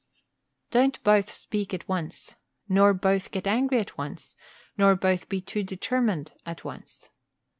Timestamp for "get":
3.29-3.45